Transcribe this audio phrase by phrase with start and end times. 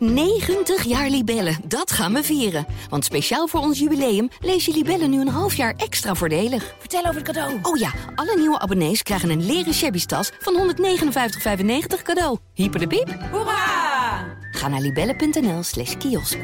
[0.00, 2.66] 90 jaar Libellen, dat gaan we vieren.
[2.88, 6.74] Want speciaal voor ons jubileum lees je Libellen nu een half jaar extra voordelig.
[6.78, 7.58] Vertel over het cadeau.
[7.62, 12.38] Oh ja, alle nieuwe abonnees krijgen een leren shabby tas van 159,95 cadeau.
[12.54, 13.18] Hyper de piep.
[13.30, 14.38] Hoera!
[14.50, 16.38] Ga naar libellen.nl slash kiosk.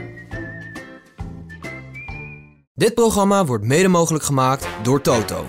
[2.75, 5.47] Dit programma wordt mede mogelijk gemaakt door Toto.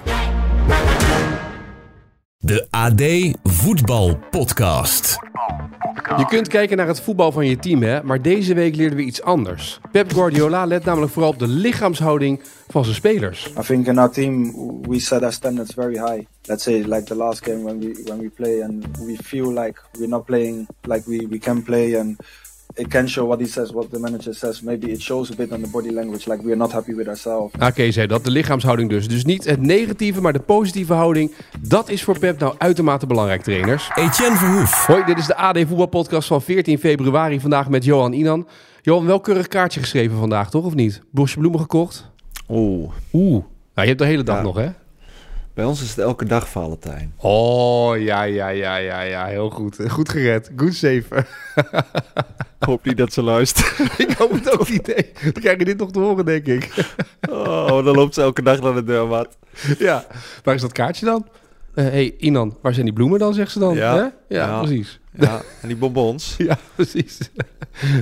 [2.38, 3.02] De AD
[3.44, 5.27] Voetbal Podcast.
[6.16, 8.04] Je kunt kijken naar het voetbal van je team, hè?
[8.04, 9.80] maar deze week leerden we iets anders.
[9.92, 13.54] Pep Guardiola let namelijk vooral op de lichaamshouding van zijn spelers.
[13.60, 16.26] I think in our team we set our standards very high.
[16.42, 19.82] Let's say like the last game when we when we play and we feel like
[19.92, 22.20] we're not playing like we, we can play and
[22.78, 24.62] it can show what he says, what the manager says.
[24.62, 27.08] Maybe it shows a bit on the body language, like we are not happy with
[27.08, 27.54] ourselves.
[27.60, 29.08] Oké, zei dat, de lichaamshouding dus.
[29.08, 31.32] Dus niet het negatieve, maar de positieve houding.
[31.60, 33.90] Dat is voor Pep nou uitermate belangrijk, trainers.
[33.96, 34.86] Etienne Verhoef.
[34.86, 37.40] Hoi, dit is de AD Voetbalpodcast van 14 februari.
[37.40, 38.48] Vandaag met Johan Inan.
[38.82, 40.66] Johan, wel keurig kaartje geschreven vandaag, toch?
[40.66, 41.02] Of niet?
[41.12, 42.12] Bosje bloemen gekocht?
[42.50, 43.32] Oeh, Oeh.
[43.34, 44.42] Nou, je hebt de hele dag Ja.
[44.44, 44.68] nog, hè?
[45.58, 47.14] Bij ons is het elke dag Valentijn.
[47.18, 49.26] Oh, ja, ja, ja, ja, ja.
[49.26, 49.78] Heel goed.
[49.90, 50.52] Goed gered.
[50.56, 51.26] Goed save.
[52.60, 53.90] Ik hoop niet dat ze luistert.
[54.10, 54.88] ik hoop het ook niet.
[54.88, 55.12] Nee.
[55.24, 56.94] Dan krijg je dit nog te horen, denk ik.
[57.30, 59.38] Oh, dan loopt ze elke dag naar de deur, wat.
[59.80, 60.06] ja.
[60.44, 61.28] Waar is dat kaartje dan?
[61.74, 63.76] Hé, hey, Inan, waar zijn die bloemen dan, zegt ze dan?
[63.76, 63.96] Ja.
[63.96, 64.60] Ja, Ja.
[64.60, 65.00] precies.
[65.12, 66.36] Ja, en die bonbons.
[66.48, 67.18] Ja, precies.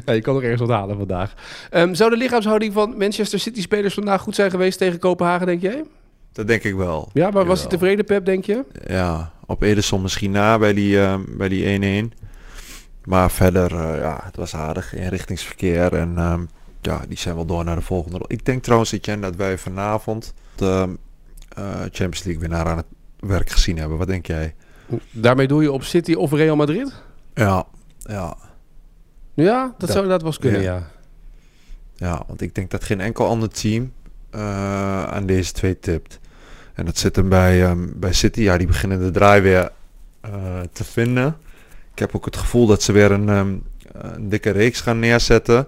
[0.06, 1.33] ja, je kan nog ergens wat halen vandaag.
[1.70, 5.83] Ehm, zou de lichaamshouding van Manchester City-spelers vandaag goed zijn geweest tegen Kopenhagen, denk jij?
[6.36, 7.09] Dat denk ik wel.
[7.14, 8.66] Ja, maar was hij tevreden, Pep, denk je?
[8.88, 12.14] Ja, op Ederson misschien na bij die, eh, bij die 1-1.
[13.03, 14.94] Maar verder, eh, ja, het was aardig.
[14.95, 16.45] Inrichtingsverkeer en ehm,
[16.81, 18.22] ja, die zijn wel door naar de volgende.
[18.27, 20.97] Ik denk trouwens, Etienne, dat wij vanavond de
[21.55, 22.86] eh, Champions League winnaar aan het
[23.20, 23.97] werk gezien hebben.
[23.97, 24.55] Wat denk jij?
[25.11, 26.94] Daarmee doe je op City of Real Madrid?
[27.33, 27.66] Ja,
[27.99, 28.38] ja.
[29.33, 30.75] Ja, dat Dat- zou inderdaad wel eens kunnen, ja.
[30.75, 30.88] Ja.
[31.95, 33.94] Ja, want ik denk dat geen enkel ander team
[35.09, 36.20] aan deze twee tipt.
[36.75, 38.41] En dat zit hem bij, ehm, bij City.
[38.41, 39.71] Ja, die beginnen de draai weer
[40.21, 41.37] eh, te vinden.
[41.93, 43.55] Ik heb ook het gevoel dat ze weer een, ehm,
[44.30, 45.67] dikke reeks gaan neerzetten.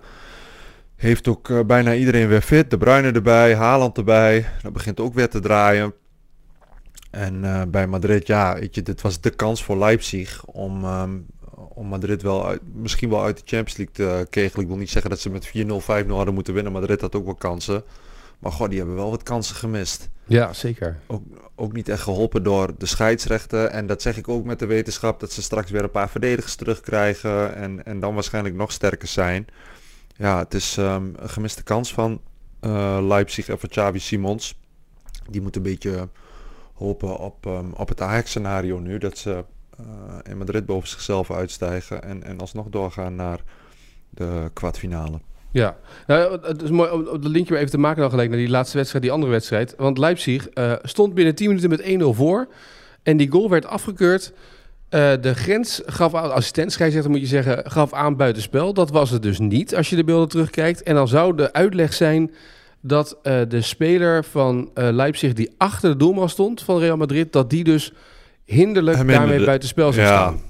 [0.95, 2.69] Heeft ook eh, bijna iedereen weer fit.
[2.69, 4.45] De Bruyne erbij, Haaland erbij.
[4.61, 5.93] Dat begint ook weer te draaien.
[7.11, 11.17] En eh, bij Madrid, ja, weet je, dit was de kans voor Leipzig om, ehm,
[11.69, 14.61] om Madrid wel misschien wel uit de Champions League te kegelen.
[14.61, 16.71] Ik wil niet zeggen dat ze met 4-0, 5-0 hadden moeten winnen.
[16.71, 17.83] Madrid had ook wel kansen.
[18.39, 20.09] Maar god, die hebben wel wat kansen gemist.
[20.25, 20.99] Ja, zeker.
[21.07, 21.23] Ook,
[21.55, 23.71] ook niet echt geholpen door de scheidsrechten.
[23.71, 26.55] En dat zeg ik ook met de wetenschap dat ze straks weer een paar verdedigers
[26.55, 27.55] terugkrijgen.
[27.55, 29.47] En, en dan waarschijnlijk nog sterker zijn.
[30.15, 32.21] Ja, het is ehm, een gemiste kans van
[32.59, 34.59] eh, Leipzig en van Xavi Simons.
[35.29, 36.09] Die moet een beetje
[36.73, 38.97] hopen op, ehm, op het Ajax-scenario nu.
[38.97, 39.45] Dat ze
[39.77, 39.85] eh,
[40.23, 42.03] in Madrid boven zichzelf uitstijgen.
[42.03, 43.39] En, en alsnog doorgaan naar
[44.09, 45.19] de kwartfinale.
[45.57, 48.37] Ja, nou, het is mooi om dat linkje maar even te maken dan gelijk naar
[48.37, 49.73] die laatste wedstrijd, die andere wedstrijd.
[49.77, 52.47] Want Leipzig eh, stond binnen 10 minuten met 1-0 voor.
[53.03, 54.33] En die goal werd afgekeurd.
[54.89, 58.73] Eh, de grens gaf aan, assistent scheidsrechter moet je zeggen, gaf aan buitenspel.
[58.73, 60.83] Dat was het dus niet als je de beelden terugkijkt.
[60.83, 62.31] En dan zou de uitleg zijn
[62.81, 67.49] dat eh, de speler van Leipzig die achter de doelman stond van Real Madrid, dat
[67.49, 67.93] die dus
[68.43, 70.13] hinderlijk daarmee buitenspel zou Ja.
[70.13, 70.41] staan.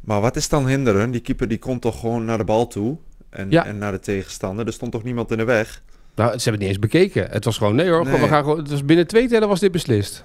[0.00, 1.10] Maar wat is dan hinderen?
[1.10, 2.96] Die keeper die komt toch gewoon naar de bal toe.
[3.36, 3.66] En, Ja.
[3.66, 4.66] en naar de tegenstander.
[4.66, 5.82] Er stond toch niemand in de weg?
[6.14, 7.30] Nou, ze hebben het niet eens bekeken.
[7.30, 8.20] Het was gewoon, nee hoor, Nee.
[8.20, 10.24] We gaan gewoon, het was binnen twee tellen was dit beslist.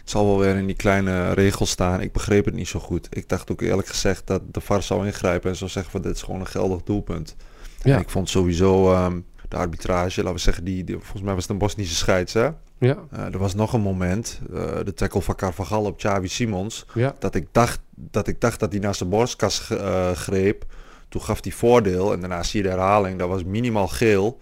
[0.00, 2.00] Het zal wel weer in die kleine regels staan.
[2.00, 3.06] Ik begreep het niet zo goed.
[3.10, 6.14] Ik dacht ook eerlijk gezegd dat de VAR zou ingrijpen en zou zeggen van dit
[6.14, 7.36] is gewoon een geldig doelpunt.
[7.82, 7.94] Ja.
[7.94, 11.42] En ik vond sowieso ehm, de arbitrage, laten we zeggen, die, die- volgens mij was
[11.42, 12.48] het een Bosnische scheids hè.
[12.78, 16.84] Ja, Eh, er was nog een moment, eh, de tackle van Carvajal op Xavi Simons,
[16.94, 17.14] ja.
[17.18, 20.64] dat ik dacht dat, ik dacht dat hij naar zijn borstkas ge- eh, greep.
[21.08, 23.18] Toen gaf hij voordeel en daarna zie je de herhaling.
[23.18, 24.38] Dat was minimaal geel.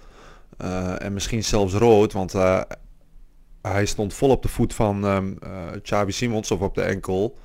[0.59, 2.61] Eh, en misschien zelfs rood, want eh,
[3.63, 5.51] hij stond vol op de voet van ehm eh,
[5.83, 7.39] Xavi Simons of op de enkel.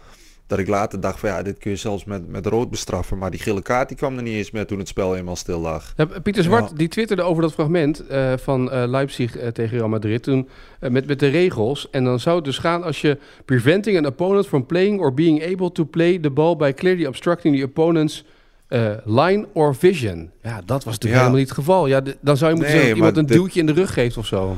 [0.47, 3.17] Dat ik later dacht van ja, dit kun je zelfs met, met rood bestraffen.
[3.17, 5.59] Maar die gele kaart die kwam er niet eens meer toen het spel eenmaal stil
[5.59, 5.93] lag.
[5.97, 6.75] Ja, Pieter Zwart Ja.
[6.75, 10.49] die twitterde over dat fragment eh, van eh, Leipzig tegen Real Madrid toen
[10.79, 11.89] met, met de regels.
[11.89, 15.43] En dan zou het dus gaan als je preventing an opponent from playing or being
[15.43, 18.23] able to play the ball by clearly obstructing the opponent's
[18.71, 20.31] eh, line or vision.
[20.41, 21.17] Ja, dat was natuurlijk Ja.
[21.17, 21.87] helemaal niet het geval.
[21.87, 23.93] Ja, dan zou je moeten Nee, zeggen dat iemand een dit- duwtje in de rug
[23.93, 24.57] geeft of zo.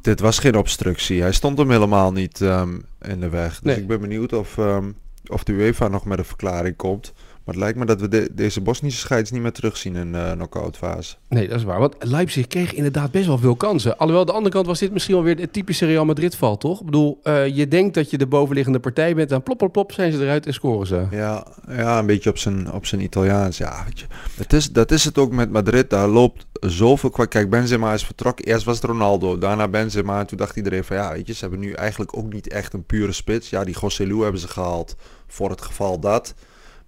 [0.00, 1.20] Dit was geen obstructie.
[1.20, 3.50] Hij stond hem helemaal niet ehm, in de weg.
[3.52, 3.76] Dus Nee.
[3.76, 4.90] ik ben benieuwd of, ehm,
[5.26, 7.12] of de UEFA nog met een verklaring komt.
[7.44, 10.30] Maar het lijkt me dat we de- deze Bosnische scheids niet meer terugzien in de
[10.34, 11.14] knock-out fase.
[11.28, 11.78] Nee, dat is waar.
[11.78, 13.98] Want Leipzig kreeg inderdaad best wel veel kansen.
[13.98, 16.78] Alhoewel, de andere kant was dit misschien wel weer het typische Real Madrid val, toch?
[16.80, 19.28] Ik bedoel, eh, je denkt dat je de bovenliggende partij bent.
[19.28, 21.06] Dan plop, plop, plop zijn ze eruit en scoren ze.
[21.10, 23.58] Ja, ja een beetje op zijn, op zijn Italiaans.
[23.58, 24.06] Ja, weet je.
[24.36, 25.90] Het is, dat is het ook met Madrid.
[25.90, 28.44] Daar loopt zoveel Kijk, Benzema is vertrokken.
[28.44, 30.18] Eerst was het Ronaldo, daarna Benzema.
[30.20, 32.72] En toen dacht iedereen van ja, weet je, ze hebben nu eigenlijk ook niet echt
[32.72, 33.50] een pure spits.
[33.50, 34.96] Ja, die Joselu hebben ze gehaald
[35.26, 36.34] voor het geval dat.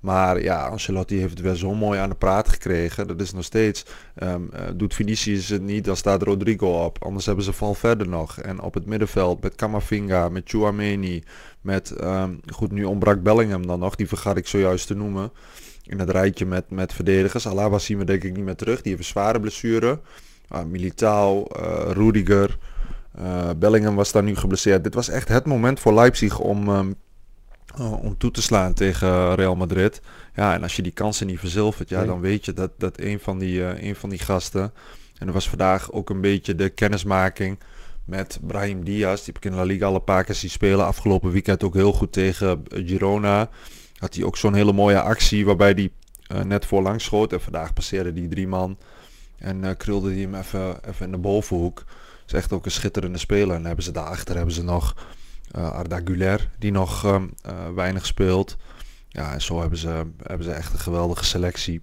[0.04, 3.06] Maar ja, Ancelotti heeft het weer zo mooi aan de praat gekregen.
[3.06, 3.84] Dat is nog steeds.
[4.14, 7.04] ehm, eh, doet Vinicius het niet, dan staat Rodrigo op.
[7.04, 8.38] Anders hebben ze Valverde nog.
[8.40, 11.22] En op het middenveld met Camavinga, met Chouameni.
[11.60, 13.94] Met, ehm, goed, nu ontbrak Bellingham dan nog.
[13.94, 15.30] Die vergat ik zojuist te noemen.
[15.86, 17.46] In het rijtje met, met verdedigers.
[17.48, 18.82] Alaba zien we denk ik niet meer terug.
[18.82, 20.00] Die heeft een zware blessure.
[20.48, 22.58] Ah, Militao, eh, Rudiger.
[23.18, 24.84] eh, Bellingham was daar nu geblesseerd.
[24.84, 26.92] Dit was echt het moment voor Leipzig om, ehm, eh,
[27.78, 30.00] om toe te slaan tegen Real Madrid.
[30.34, 32.06] Ja, en als je die kansen niet verzilvert, ja, Nee.
[32.06, 34.72] dan weet je dat, dat een, van die, eh, een van die gasten...
[35.18, 37.58] En er was vandaag ook een beetje de kennismaking
[38.04, 39.16] met Brahim Diaz.
[39.16, 40.86] Die heb ik in La Liga al een paar keer zien spelen.
[40.86, 43.48] Afgelopen weekend ook heel goed tegen eh, Girona.
[43.96, 45.90] Had hij ook zo'n hele mooie actie waarbij hij
[46.26, 47.32] eh, net voorlangs schoot.
[47.32, 48.78] En vandaag passeerde die drie man.
[49.38, 51.76] En eh, krulde hij hem even, even in de bovenhoek.
[51.76, 51.86] Dat
[52.26, 53.56] is echt ook een schitterende speler.
[53.56, 54.94] En hebben ze daarachter hebben ze nog
[55.60, 58.56] Arda Güler, die nog ehm, eh, weinig speelt.
[59.08, 61.82] Ja, en zo hebben ze, hebben ze echt een geweldige selectie.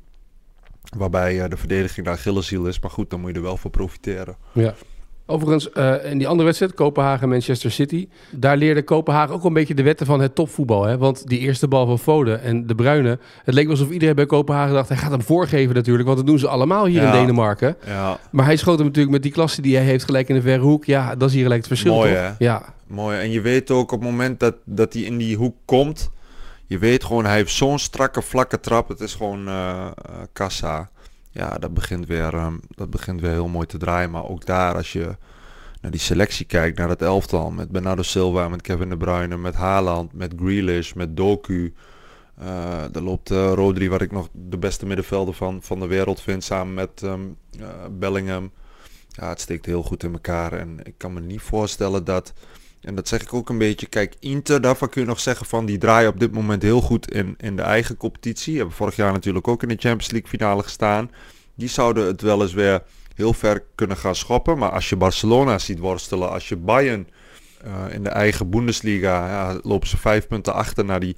[0.97, 2.79] Waarbij eh, de verdediging de Achilleshiel is.
[2.79, 4.35] Maar goed, dan moet je er wel voor profiteren.
[4.53, 4.73] Ja.
[5.31, 9.83] Overigens, eh, in die andere wedstrijd, Kopenhagen-Manchester City, daar leerde Kopenhagen ook een beetje de
[9.83, 10.83] wetten van het topvoetbal.
[10.83, 10.97] Hè?
[10.97, 14.73] Want die eerste bal van Foden en De Bruyne, het leek alsof iedereen bij Kopenhagen
[14.73, 17.11] dacht, hij gaat hem voorgeven natuurlijk, want dat doen ze allemaal hier in.
[17.11, 17.75] Denemarken.
[17.85, 20.41] Ja, Maar hij schoot hem natuurlijk met die klasse die hij heeft gelijk in de
[20.41, 20.85] verre hoek.
[20.85, 22.31] Ja, dat is hier gelijk het verschil, Mooi, hè?
[22.37, 23.19] Ja, mooi.
[23.19, 26.11] En je weet ook op het moment dat, dat hij in die hoek komt.
[26.67, 28.87] Je weet gewoon, hij heeft zo'n strakke, vlakke trap.
[28.87, 29.85] Het is gewoon eh,
[30.33, 30.89] kassa.
[31.31, 34.11] Ja, dat begint, weer, ehm, dat begint weer heel mooi te draaien.
[34.11, 35.15] Maar ook daar, als je
[35.81, 37.51] naar die selectie kijkt, naar het elftal.
[37.51, 41.73] Met Bernardo Silva, met Kevin De Bruyne, met Haaland, met Grealish, met Doku.
[42.35, 46.21] Eh er loopt eh, Rodri, wat ik nog de beste middenvelder van, van de wereld
[46.21, 47.21] vind, samen met ehm,
[47.59, 48.51] eh, Bellingham.
[49.07, 50.53] Ja, het steekt heel goed in elkaar.
[50.53, 52.33] En ik kan me niet voorstellen dat...
[52.81, 53.87] En dat zeg ik ook een beetje.
[53.87, 55.65] Kijk, Inter, daarvan kun je nog zeggen van...
[55.65, 58.57] die draaien op dit moment heel goed in, in de eigen competitie.
[58.57, 61.11] Hebben vorig jaar natuurlijk ook in de Champions League finale gestaan.
[61.55, 62.83] Die zouden het wel eens weer
[63.15, 64.57] heel ver kunnen gaan schoppen.
[64.57, 66.31] Maar als je Barcelona ziet worstelen...
[66.31, 67.07] als je Bayern
[67.63, 69.27] eh, in de eigen Bundesliga...
[69.27, 71.17] Ja, lopen ze vijf punten achter naar die...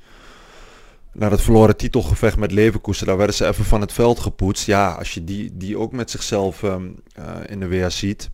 [1.14, 4.66] Naar het verloren titelgevecht met Leverkusen, daar werden ze even van het veld gepoetst.
[4.66, 8.30] Ja, als je die, die ook met zichzelf ehm, eh, in de weer ziet.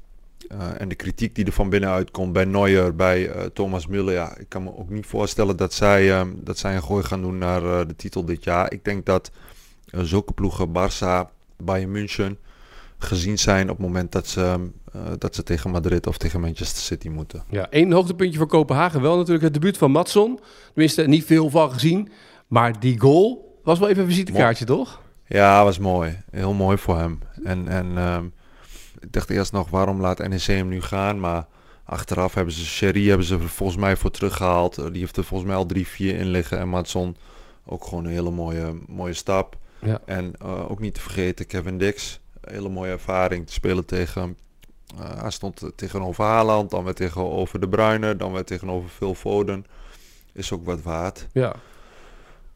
[0.50, 4.14] Eh, en de kritiek die er van binnenuit komt bij Neuer, bij eh, Thomas Müller.
[4.14, 7.22] Ja, ik kan me ook niet voorstellen dat zij, ehm, dat zij een gooi gaan
[7.22, 8.72] doen naar eh, de titel dit jaar.
[8.74, 9.32] Ik denk dat
[9.92, 12.38] zulke ploegen, Barça, Bayern München,
[13.00, 14.62] gezien zijn op het moment dat ze, ehm,
[14.94, 17.44] eh, dat ze tegen Madrid of tegen Manchester City moeten.
[17.50, 17.70] ja.
[17.70, 20.40] één hoogtepuntje voor Kopenhagen wel natuurlijk het debuut van Matson.
[20.74, 22.10] Tenminste, niet veel van gezien.
[22.48, 25.02] Maar die goal was wel even een visitekaartje, toch?
[25.26, 26.18] Ja, was mooi.
[26.32, 27.20] Heel mooi voor hem.
[27.44, 28.26] En, en ehm,
[29.00, 31.20] ik dacht eerst nog, waarom laat NEC hem nu gaan?
[31.20, 31.46] Maar
[31.84, 34.78] achteraf hebben ze Sherry hebben ze er volgens mij voor teruggehaald.
[34.78, 36.60] Eh, Die heeft er volgens mij al drie, vier in liggen.
[36.60, 37.16] En Matson
[37.66, 39.58] ook gewoon een hele mooie, mooie stap.
[39.82, 40.02] Ja.
[40.06, 42.20] En eh, ook niet te vergeten Kevin Dix.
[42.42, 44.38] Hele mooie ervaring te spelen tegen...
[45.00, 49.66] eh, hij stond tegenover Haaland, dan weer tegenover De Bruyne, dan weer tegenover Phil Foden.
[50.34, 51.28] Is ook wat waard.
[51.32, 51.56] Ja.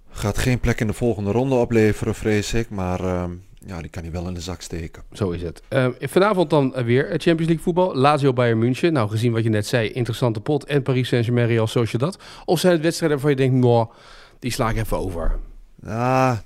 [0.10, 2.70] Gaat geen plek in de volgende ronde opleveren, vrees ik.
[2.70, 3.32] Maar ehm,
[3.66, 5.04] ja, die kan hij wel in de zak steken.
[5.12, 5.62] Zo is het.
[5.68, 7.96] Ehm, vanavond dan weer Champions League voetbal.
[7.96, 8.94] Lazio Bayern München.
[8.94, 10.66] Nou, gezien wat je net zei, interessante pot.
[10.66, 12.20] En Paris Saint-Germain Real Sociedad.
[12.46, 13.88] Of zijn het wedstrijden waarvan je denkt, nou,
[14.40, 15.40] die sla ik even over.
[15.84, 16.44] Ja,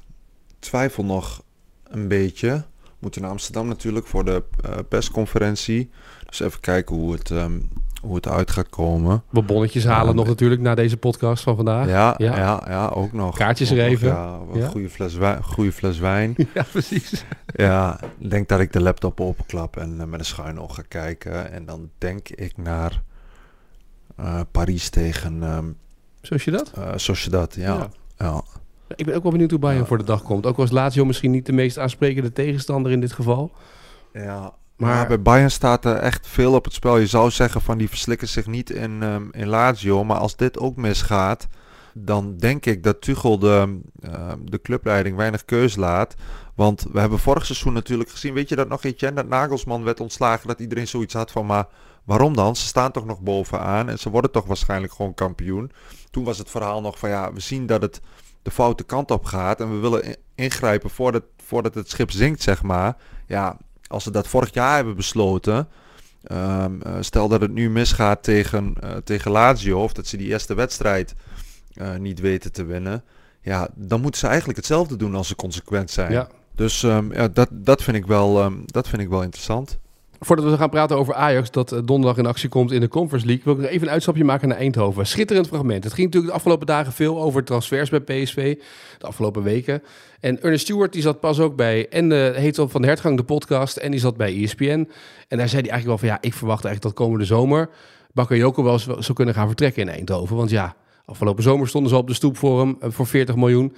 [0.59, 1.43] twijfel nog
[1.83, 2.63] een beetje.
[2.99, 5.89] Moeten naar Amsterdam natuurlijk voor de eh, persconferentie.
[6.25, 7.59] Dus even kijken hoe het, ehm,
[8.07, 9.23] hoe het uit gaat komen.
[9.29, 11.87] We bonnetjes halen nog natuurlijk na deze podcast van vandaag.
[11.87, 12.37] Ja, ja.
[12.37, 12.63] ja.
[12.67, 13.37] Ja, ook nog.
[13.37, 14.07] Kaartjes Ook er even.
[14.07, 14.67] Ja, een Ja.
[14.67, 16.35] Goede, fles wijn, goede fles wijn.
[16.53, 17.25] Ja, precies.
[17.55, 20.81] ja, ik denk dat ik de laptop openklap en eh, met een schuin oog ga
[20.87, 21.51] kijken.
[21.51, 23.01] En dan denk ik naar
[24.15, 25.65] eh, Parijs tegen ehm
[26.21, 26.71] Zoals je dat?
[26.75, 27.55] eh Sociedad.
[27.55, 27.89] Ja, Ja.
[28.17, 28.41] ja.
[28.95, 30.45] Ik ben ook wel benieuwd hoe Bayern voor de dag komt.
[30.45, 33.51] Ook was Lazio misschien niet de meest aansprekende tegenstander in dit geval.
[34.13, 36.97] Ja, Maar- maar bij Bayern staat er echt veel op het spel.
[36.97, 40.03] Je zou zeggen van die verslikken zich niet in, ehm, in Lazio.
[40.03, 41.47] Maar als dit ook misgaat,
[41.93, 46.15] dan denk ik dat Tuchel de, ehm, de clubleiding weinig keus laat.
[46.55, 49.99] Want we hebben vorig seizoen natuurlijk gezien, weet je dat nog Etienne, dat Nagelsman werd
[49.99, 51.65] ontslagen, dat iedereen zoiets had van, maar
[52.03, 52.55] waarom dan?
[52.55, 55.71] Ze staan toch nog bovenaan en ze worden toch waarschijnlijk gewoon kampioen.
[56.11, 57.99] Toen was het verhaal nog van, ja, we zien dat het,
[58.41, 62.41] de foute kant op gaat en we willen in- ingrijpen voordat, voordat het schip zinkt,
[62.41, 62.95] zeg maar.
[63.27, 63.57] Ja,
[63.87, 65.67] als ze dat vorig jaar hebben besloten,
[66.23, 70.27] ehm, eh, stel dat het nu misgaat tegen, eh, tegen Lazio of dat ze die
[70.27, 71.15] eerste wedstrijd
[71.73, 73.03] eh, niet weten te winnen,
[73.41, 76.11] ja, dan moeten ze eigenlijk hetzelfde doen als ze consequent zijn.
[76.11, 76.27] Ja.
[76.55, 79.79] Dus ehm, ja, dat, dat, vind ik wel, ehm, dat vind ik wel interessant.
[80.19, 83.25] Voordat we gaan praten over Ajax, dat eh, donderdag in actie komt in de Conference
[83.27, 85.07] League, wil ik nog even een uitstapje maken naar Eindhoven.
[85.07, 85.83] Schitterend fragment.
[85.83, 88.57] Het ging natuurlijk de afgelopen dagen veel over transfers bij PSV,
[88.97, 89.83] de afgelopen weken.
[90.19, 93.17] En Ernest Stewart, die zat pas ook bij, en uh, heet op Van de Hertgang
[93.17, 94.89] de podcast, en die zat bij ESPN.
[95.27, 97.69] En daar zei hij eigenlijk wel van, ja, ik verwacht eigenlijk dat komende zomer
[98.17, 100.35] Bakayoko wel zou kunnen gaan vertrekken in Eindhoven.
[100.35, 103.75] Want ja, afgelopen zomer stonden ze op de stoep voor hem, eh, voor 40 miljoen.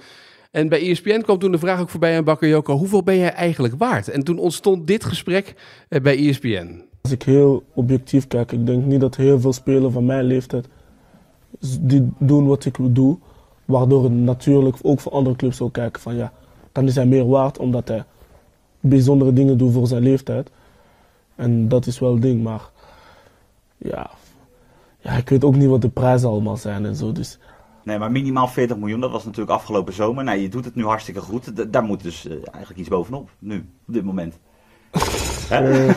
[0.50, 3.74] En bij ESPN kwam toen de vraag ook voorbij aan Bakayoko, hoeveel ben jij eigenlijk
[3.78, 4.08] waard?
[4.08, 5.54] En toen ontstond dit gesprek
[5.88, 6.82] eh, bij ESPN.
[7.02, 10.68] Als ik heel objectief kijk, ik denk niet dat heel veel spelers van mijn leeftijd
[11.80, 13.18] die doen wat ik doe.
[13.64, 16.32] Waardoor het natuurlijk ook voor andere clubs ook kijken van ja,
[16.72, 18.04] dan is hij meer waard omdat hij
[18.80, 20.50] bijzondere dingen doet voor zijn leeftijd.
[21.34, 22.70] En dat is wel een ding, maar
[23.76, 24.10] ja,
[24.98, 27.12] ja, ik weet ook niet wat de prijzen allemaal zijn en zo.
[27.12, 27.38] Dus
[27.84, 30.24] Nee, maar minimaal 40 miljoen, dat was natuurlijk afgelopen zomer.
[30.24, 31.56] Nou, je doet het nu hartstikke goed.
[31.56, 33.56] D- daar moet dus eh, eigenlijk iets bovenop, nu,
[33.86, 34.38] op dit moment.
[35.50, 35.88] Eh,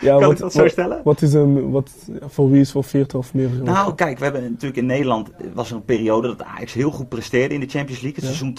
[0.00, 1.00] ja, Kan ik dat zo wat, stellen?
[1.04, 1.90] wat is een, wat,
[2.20, 3.50] voor wie is voor 40 of meer?
[3.62, 6.90] Nou, kijk, we hebben natuurlijk in Nederland eh, was er een periode dat Ajax heel
[6.90, 8.20] goed presteerde in de Champions League.
[8.24, 8.36] Het Ja.
[8.36, 8.54] seizoen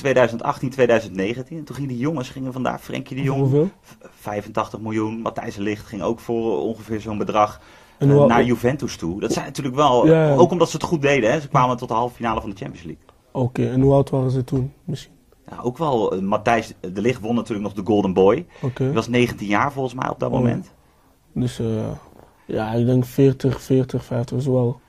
[1.54, 1.58] 2018-2019.
[1.58, 2.80] En toen gingen die jongens gingen vandaar.
[2.80, 3.70] Frenkie de Jong, Hoeveel?
[3.82, 5.20] v- 85 miljoen.
[5.22, 7.62] Matthijs de Ligt ging ook voor ongeveer zo'n bedrag
[7.98, 9.20] En eh, naar Juventus toe.
[9.20, 10.36] Dat zijn natuurlijk wel, Ja, ja.
[10.36, 11.32] ook omdat ze het goed deden.
[11.32, 11.40] Hè.
[11.40, 13.04] Ze kwamen tot de halve finale van de Champions League.
[13.32, 15.14] Oké, en hoe oud waren ze toen misschien?
[15.50, 18.46] Ja, ook wel, eh, Matthijs de Ligt won natuurlijk nog de Golden Boy.
[18.62, 18.84] Oké.
[18.84, 20.36] Hij was 19 jaar volgens mij op dat Oh.
[20.38, 20.72] moment.
[21.34, 21.66] Dus eh,
[22.46, 24.80] ja, ik denk 40, 40, 50 is wel,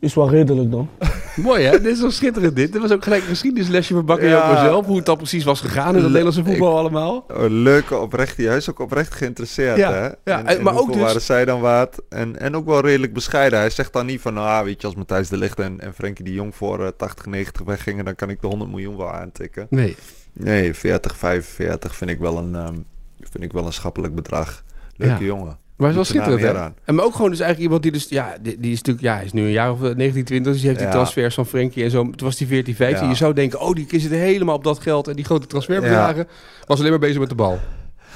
[0.00, 0.88] is wel redelijk dan.
[1.36, 2.72] Mooi hè, dit is wel schitterend dit.
[2.72, 4.64] Dit was ook gelijk een geschiedenislesje van Bakayoko Ja.
[4.64, 7.24] zelf, hoe het dan precies was gegaan in het Nederlandse voetbal allemaal.
[7.28, 10.02] Oh, leuke, oprecht, juist ook oprecht geïnteresseerd, Ja, hè?
[10.04, 11.98] ja, En, en- en maar ook dus- waren zij dan waard?
[12.08, 13.58] En, en ook wel redelijk bescheiden.
[13.58, 16.24] Hij zegt dan niet van, nou, weet je, als Matthijs de Ligt en, en Frenkie
[16.24, 19.66] de Jong voor eh, 80, 90 weggingen, dan kan ik de 100 miljoen wel aantikken.
[19.70, 19.96] Nee.
[20.32, 22.74] Nee, 40, 45 vind ik wel een, ehm,
[23.20, 24.62] vind ik wel een schappelijk bedrag.
[24.96, 25.26] Leuke Ja.
[25.26, 25.58] jongen.
[25.78, 26.82] Maar het is wel er nou schitterend hè.
[26.84, 29.14] En maar ook gewoon dus eigenlijk iemand die dus, ja, die, die is natuurlijk, ja,
[29.14, 31.46] hij is nu een jaar of eh, 19, 20, dus die heeft die transfers van
[31.46, 32.02] Frenkie en zo.
[32.02, 33.04] Toen was hij 14, 15.
[33.04, 33.10] Ja.
[33.10, 36.28] Je zou denken, oh, die zit helemaal op dat geld en die grote transferbedragen.
[36.66, 37.58] Was alleen maar bezig met de bal.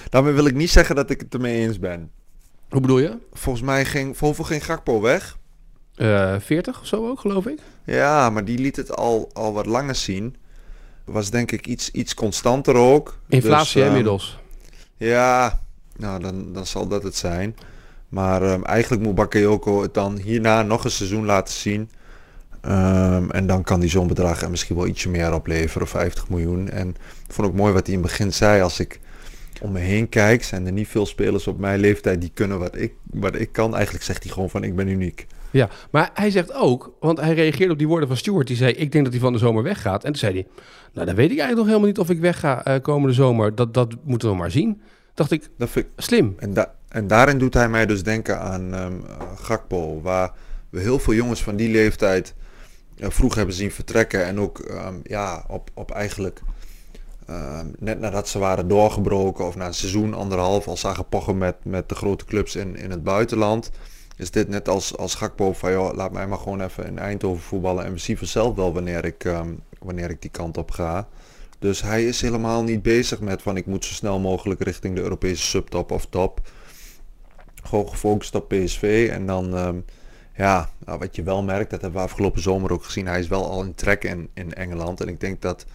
[0.09, 2.11] Daarmee wil ik niet zeggen dat ik het ermee eens ben.
[2.69, 3.19] Hoe bedoel je?
[3.33, 5.37] Volgens mij ging, voor hoeveel ging Gakpo weg?
[5.95, 7.59] Eh 40 of zo ook, geloof ik.
[7.85, 10.37] Ja, maar die liet het al, al wat langer zien.
[11.05, 13.19] Was denk ik iets, iets constanter ook.
[13.29, 14.39] Inflatie Dus, ehm, inmiddels.
[14.97, 15.62] Ja,
[15.97, 17.57] nou dan, dan zal dat het zijn.
[18.09, 21.91] Maar ehm, eigenlijk moet Bakayoko het dan hierna nog een seizoen laten zien.
[22.61, 26.69] Ehm, en dan kan hij zo'n bedrag en misschien wel ietsje meer opleveren, 50 miljoen.
[26.71, 26.89] En
[27.29, 28.63] ik vond ook mooi wat hij in het begin zei.
[28.63, 29.01] Als ik
[29.61, 32.77] om me heen kijk, zijn er niet veel spelers op mijn leeftijd die kunnen wat
[32.77, 33.75] ik, wat ik kan.
[33.75, 35.27] Eigenlijk zegt hij gewoon van ik ben uniek.
[35.51, 38.47] Ja, maar hij zegt ook, want hij reageerde op die woorden van Stuart.
[38.47, 40.05] Die zei, ik denk dat hij van de zomer weggaat.
[40.05, 40.47] En toen zei hij,
[40.93, 43.55] nou dan weet ik eigenlijk nog helemaal niet of ik wegga eh komende zomer.
[43.55, 44.81] Dat, dat moeten we maar zien.
[45.15, 46.35] Dacht ik, Dat vind ik, slim.
[46.39, 48.93] En, da- en daarin doet hij mij dus denken aan ehm
[49.37, 50.33] Gakpo, waar
[50.71, 52.35] we heel veel jongens van die leeftijd
[52.99, 54.25] eh, vroeg hebben zien vertrekken.
[54.25, 56.41] En ook ehm, ja, op, op eigenlijk
[57.27, 61.57] ehm, net nadat ze waren doorgebroken of na een seizoen, anderhalf, al zagen pochen met,
[61.63, 63.71] met de grote clubs in, in het buitenland.
[64.17, 67.43] Is dit net als, als Gakpo van joh, laat mij maar gewoon even in Eindhoven
[67.43, 69.31] voetballen en we zien vanzelf wel wanneer ik,
[69.79, 71.09] wanneer ik die kant op ga.
[71.63, 75.03] Dus hij is helemaal niet bezig met van ik moet zo snel mogelijk richting de
[75.03, 76.41] Europese subtop of top.
[77.63, 79.09] Gewoon gefocust op PSV.
[79.13, 79.77] En dan, ehm,
[80.37, 83.07] ja, nou, wat je wel merkt, dat hebben we afgelopen zomer ook gezien.
[83.07, 85.01] Hij is wel al in trek in, in Engeland.
[85.01, 85.67] En ik denk dat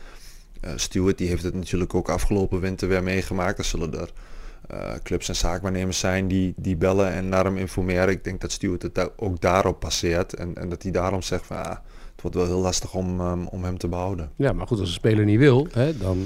[0.76, 3.58] Stuart, die heeft het natuurlijk ook afgelopen winter weer meegemaakt.
[3.58, 4.12] Er zullen er
[4.68, 8.10] eh, clubs en zaakwaarnemers zijn die, die bellen en naar hem informeren.
[8.10, 10.34] Ik denk dat Stuart het ook daarop passeert.
[10.34, 11.78] En, en dat hij daarom zegt van, ah,
[12.34, 14.32] wordt wel heel lastig om, ehm, om hem te behouden.
[14.36, 16.26] Ja, maar goed, als een speler niet wil, hè, dan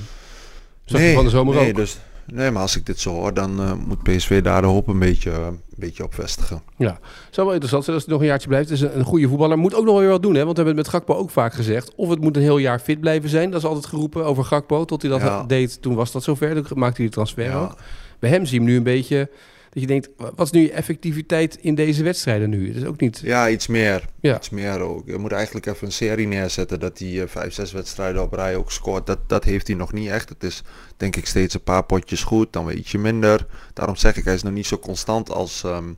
[0.85, 1.75] zag je van de zomer nee, ook.
[1.75, 4.87] Dus, nee, maar als ik dit zo hoor, dan eh, moet PSV daar de hoop
[4.87, 6.61] een beetje, een beetje op vestigen.
[6.77, 8.69] Ja, zou wel interessant zijn als hij nog een jaartje blijft.
[8.69, 9.57] Het is een, een goede voetballer.
[9.57, 10.43] Moet ook nog wel weer wat doen, hè?
[10.45, 11.95] Want we hebben het met Gakpo ook vaak gezegd.
[11.95, 13.51] Of het moet een heel jaar fit blijven zijn.
[13.51, 14.85] Dat is altijd geroepen over Gakpo.
[14.85, 15.43] Tot hij dat Ja.
[15.43, 16.63] deed, toen was dat zover.
[16.67, 17.59] Toen maakte hij de transfer Ja.
[17.61, 17.75] ook.
[18.19, 19.29] Bij hem zie je hem nu een beetje...
[19.73, 22.67] Dat je denkt, wat is nu je effectiviteit in deze wedstrijden nu?
[22.67, 23.19] Het is ook niet...
[23.23, 24.05] Ja, iets meer.
[24.19, 24.35] Ja.
[24.35, 25.07] Iets meer ook.
[25.07, 28.55] Je moet eigenlijk even een serie neerzetten dat hij eh, vijf, zes wedstrijden op rij
[28.55, 29.05] ook scoort.
[29.05, 30.29] Dat, dat heeft hij nog niet echt.
[30.29, 30.63] Het is
[30.97, 33.45] denk ik steeds een paar potjes goed, dan weer ietsje minder.
[33.73, 35.93] Daarom zeg ik, hij is nog niet zo constant als, ehm,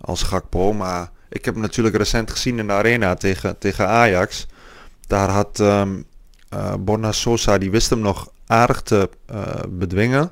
[0.00, 0.72] als Gakpo.
[0.72, 4.46] Maar ik heb hem natuurlijk recent gezien in de arena tegen, tegen Ajax.
[5.06, 5.94] Daar had ehm
[6.48, 10.30] eh Borna Sosa die wist hem nog aardig te eh, bedwingen.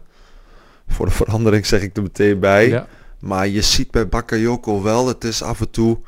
[0.88, 2.68] Voor de verandering zeg ik er meteen bij.
[2.68, 2.86] Ja.
[3.20, 5.98] Maar je ziet bij Bakayoko wel, het is af en toe...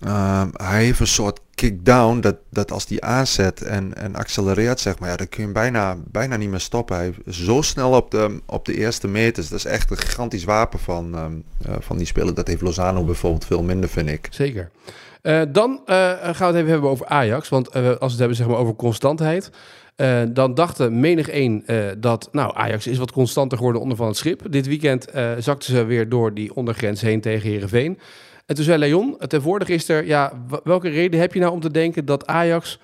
[0.00, 4.98] ehm, hij heeft een soort kick-down, dat, dat als die aanzet en, en accelereert, zeg
[4.98, 6.96] maar, ja, dan kun je hem bijna, bijna niet meer stoppen.
[6.96, 9.48] Hij is zo snel op de, op de eerste meters.
[9.48, 12.34] Dat is echt een gigantisch wapen van, ehm, eh, van die speler.
[12.34, 14.28] Dat heeft Lozano bijvoorbeeld veel minder, vind ik.
[14.30, 14.70] Zeker.
[15.22, 17.48] Eh, dan eh, gaan we het even hebben over Ajax.
[17.48, 19.50] Want als we het hebben zeg maar, over constantheid.
[19.96, 24.06] Eh, dan dachten menig één eh, dat nou, Ajax is wat constanter geworden onder van
[24.06, 24.42] het schip.
[24.50, 27.98] Dit weekend eh, zakten ze weer door die ondergrens heen tegen Herenveen.
[28.46, 30.32] En toen zei Leon, tegenwoordig is er, ja,
[30.64, 32.78] welke reden heb je nou om te denken dat Ajax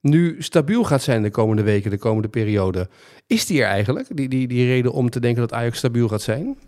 [0.00, 2.88] nu stabiel gaat zijn de komende weken, de komende periode?
[3.26, 6.22] Is die er eigenlijk, die, die, die reden om te denken dat Ajax stabiel gaat
[6.22, 6.58] zijn?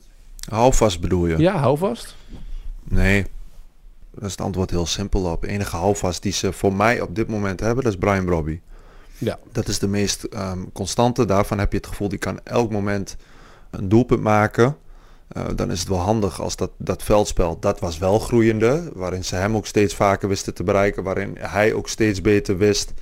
[0.49, 1.39] Hou vast bedoel je?
[1.39, 2.17] Ja, hou vast.
[2.85, 3.25] Nee.
[4.15, 5.43] Daar is het antwoord heel simpel op.
[5.43, 8.61] De enige houvast die ze voor mij op dit moment hebben, dat is Brian Brobby.
[9.19, 9.39] Ja.
[9.53, 11.25] Dat is de meest ehm, constante.
[11.25, 13.17] Daarvan heb je het gevoel, die kan elk moment
[13.71, 14.77] een doelpunt maken.
[15.29, 18.91] Eh, dan is het wel handig als dat, dat veldspel, dat was wel groeiende.
[18.95, 21.03] Waarin ze hem ook steeds vaker wisten te bereiken.
[21.03, 22.93] Waarin hij ook steeds beter wist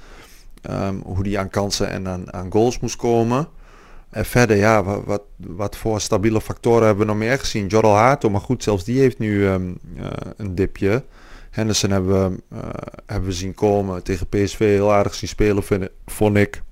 [0.63, 3.49] ehm, hoe hij aan kansen en aan, goals moest komen.
[4.11, 7.67] En verder, ja, wat, wat, wat voor stabiele factoren hebben we nog meer gezien?
[7.67, 10.07] Jorrel Hato, maar goed, zelfs die heeft nu ehm, eh,
[10.37, 11.03] een dipje.
[11.57, 12.69] Henderson hebben, we, eh,
[13.07, 14.03] hebben we zien komen.
[14.03, 16.63] Tegen PSV heel aardig zien spelen, vind, vond ik.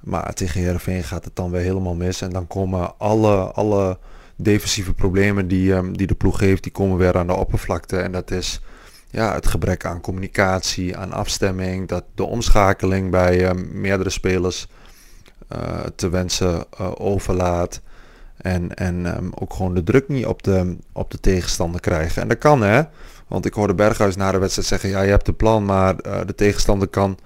[0.00, 2.22] Maar tegen Heerenveen gaat het dan weer helemaal mis.
[2.22, 3.98] En dan komen alle, alle
[4.36, 7.96] defensieve problemen die, ehm, die de ploeg heeft, die komen weer aan de oppervlakte.
[7.98, 8.60] En dat is
[9.10, 11.88] ja, het gebrek aan communicatie, aan afstemming.
[11.88, 14.68] Dat de omschakeling bij ehm, meerdere spelers
[15.48, 17.80] eh, te wensen eh, overlaat.
[18.36, 22.22] En, en ehm, ook gewoon de druk niet op de, op de tegenstander krijgen.
[22.22, 22.82] En dat kan hè.
[23.32, 26.20] Want ik hoorde Berghuis na de wedstrijd zeggen, ja je hebt een plan, maar eh,
[26.26, 27.18] de tegenstander kan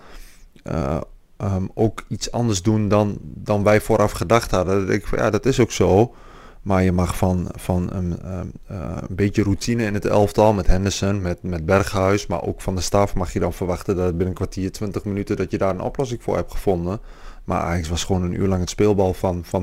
[0.62, 1.00] eh,
[1.36, 4.90] ehm, ook iets anders doen dan, dan wij vooraf gedacht hadden.
[4.90, 6.14] Ik, ja, dat is ook zo.
[6.62, 10.66] Maar je mag van, van een, ehm, eh, een beetje routine in het elftal met
[10.66, 14.26] Henderson, met, met Berghuis, maar ook van de staf mag je dan verwachten dat binnen
[14.26, 17.00] een kwartier, 20 minuten, dat je daar een oplossing voor hebt gevonden.
[17.44, 19.62] Maar Ajax was gewoon een uur lang het speelbal van, van.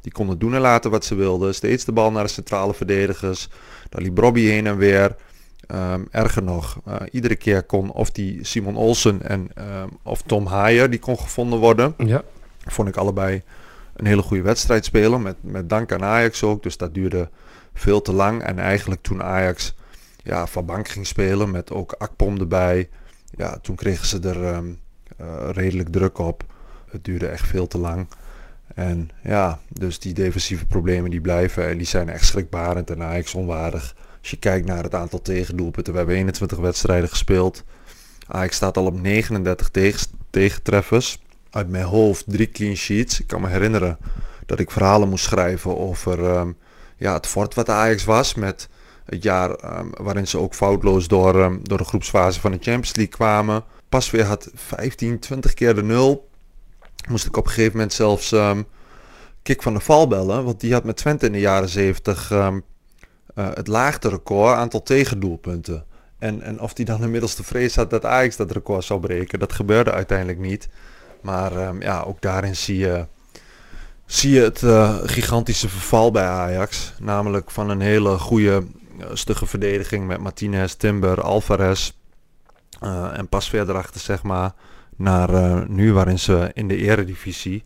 [0.00, 1.54] Die konden doen en laten wat ze wilden.
[1.54, 3.48] Steeds de bal naar de centrale verdedigers.
[3.88, 5.16] Daar liep Robbie heen en weer.
[5.72, 10.46] Ehm, erger nog, eh, iedere keer kon of die Simon Olsen en ehm, of Tom
[10.46, 11.94] Haaien, die kon gevonden worden.
[11.96, 12.22] Ja.
[12.64, 13.42] Vond ik allebei
[13.96, 15.22] een hele goede wedstrijd spelen.
[15.22, 16.62] Met, met dank aan Ajax ook.
[16.62, 17.28] Dus dat duurde
[17.74, 18.42] veel te lang.
[18.42, 19.74] En eigenlijk toen Ajax
[20.22, 22.88] ja, van bank ging spelen met ook Akpom erbij.
[23.36, 24.72] Ja, toen kregen ze er ehm,
[25.16, 26.44] eh, redelijk druk op.
[26.90, 28.08] Het duurde echt veel te lang.
[28.74, 33.34] En ja, dus die defensieve problemen die blijven en die zijn echt schrikbarend en Ajax
[33.34, 33.94] onwaardig.
[34.22, 37.64] Als je kijkt naar het aantal tegendoelpunten, we hebben 21 wedstrijden gespeeld.
[38.26, 41.18] Ajax staat al op 39 tegen, tegentreffers.
[41.50, 43.20] Uit mijn hoofd drie clean sheets.
[43.20, 43.98] Ik kan me herinneren
[44.46, 46.52] dat ik verhalen moest schrijven over ehm,
[46.96, 48.34] ja, het fort wat Ajax was.
[48.34, 48.68] Met
[49.04, 52.94] het jaar ehm, waarin ze ook foutloos door, ehm, door de groepsfase van de Champions
[52.94, 53.64] League kwamen.
[53.88, 56.28] Pas weer had 15, 20 keer de nul.
[57.08, 58.34] Moest ik op een gegeven moment zelfs
[59.42, 60.44] Kik van de Val bellen.
[60.44, 62.30] Want die had met Twente in de jaren 70
[63.34, 65.84] eh, het laagste record aantal tegendoelpunten.
[66.18, 69.38] En, en of die dan inmiddels de vrees had dat Ajax dat record zou breken,
[69.38, 70.68] dat gebeurde uiteindelijk niet.
[71.20, 73.06] Maar ehm, ja, ook daarin zie je,
[74.06, 76.92] zie je het eh, gigantische verval bij Ajax.
[77.00, 78.64] Namelijk van een hele goede,
[79.00, 81.92] eh, stugge verdediging met Martinez, Timber, Alvarez.
[83.12, 84.52] en pas verder achter, zeg maar,
[84.96, 87.64] naar nu waarin ze in de eredivisie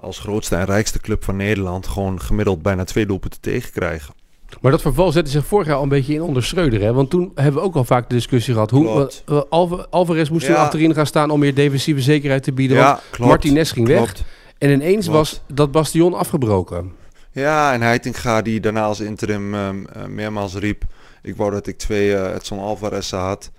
[0.00, 4.14] als grootste en rijkste club van Nederland gewoon gemiddeld bijna twee doelpunten tegenkrijgen.
[4.60, 6.80] Maar dat verval zette zich vorig jaar al een beetje in onder Schreuder.
[6.80, 6.92] Hè?
[6.92, 8.70] Want toen hebben we ook al vaak de discussie gehad.
[8.70, 10.62] Hoe, eh, Alva- Alvarez moest toen Ja.
[10.62, 12.76] achterin gaan staan om meer defensieve zekerheid te bieden.
[12.76, 14.14] want klopt, Martinez ging weg.
[14.58, 15.18] En ineens Klopt.
[15.18, 16.92] was dat bastion afgebroken.
[17.32, 19.70] Ja, en Heitinga die daarna als interim eh,
[20.08, 20.82] meermaals riep...
[21.22, 23.50] ik wou dat ik twee uh, Edson Alvarez had.